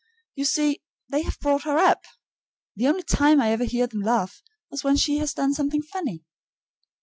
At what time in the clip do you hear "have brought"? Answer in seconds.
1.21-1.61